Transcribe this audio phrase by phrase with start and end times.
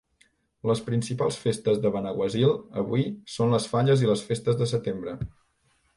[0.69, 2.55] Les principals festes de Benaguasil,
[2.85, 3.07] avui,
[3.37, 5.15] són les Falles i les Festes de Setembre.